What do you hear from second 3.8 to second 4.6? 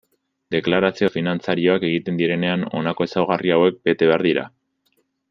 bete behar dira.